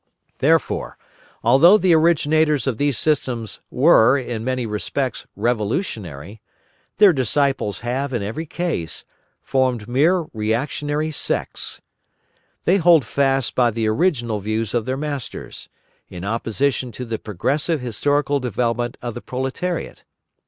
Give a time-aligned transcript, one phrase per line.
[0.39, 0.97] Therefore,
[1.43, 6.41] although the originators of these systems were, in many respects, revolutionary,
[6.97, 9.05] their disciples have, in every case,
[9.43, 11.81] formed mere reactionary sects.
[12.63, 15.69] They hold fast by the original views of their masters,
[16.09, 20.03] in opposition to the progressive historical development of the proletariat.